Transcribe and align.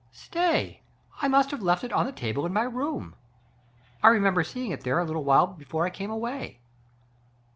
Stay! 0.11 0.81
I 1.21 1.27
must 1.27 1.51
have 1.51 1.61
left 1.61 1.83
it 1.83 1.93
on 1.93 2.07
the 2.07 2.11
table 2.11 2.43
in 2.47 2.51
my 2.51 2.63
room. 2.63 3.13
I 4.01 4.07
remember 4.07 4.43
seeing 4.43 4.71
it 4.71 4.81
there 4.81 4.97
a 4.97 5.05
little 5.05 5.23
while 5.23 5.45
before 5.45 5.85
I 5.85 5.91
came 5.91 6.09
away." 6.09 6.59